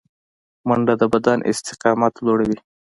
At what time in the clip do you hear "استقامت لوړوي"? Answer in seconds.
1.51-2.59